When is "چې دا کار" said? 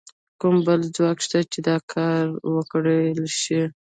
1.51-2.23